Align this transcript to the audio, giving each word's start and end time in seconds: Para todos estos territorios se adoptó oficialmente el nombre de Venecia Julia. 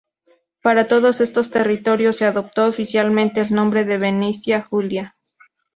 Para 0.63 0.87
todos 0.87 1.21
estos 1.21 1.51
territorios 1.51 2.15
se 2.15 2.25
adoptó 2.25 2.65
oficialmente 2.65 3.39
el 3.39 3.53
nombre 3.53 3.85
de 3.85 3.99
Venecia 3.99 4.59
Julia. 4.63 5.15